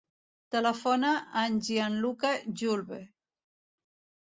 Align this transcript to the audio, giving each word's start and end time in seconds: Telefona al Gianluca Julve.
Telefona 0.53 1.11
al 1.43 1.59
Gianluca 1.69 2.33
Julve. 2.63 3.01